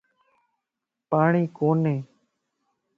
[1.09, 1.95] پاڻين ڪوني.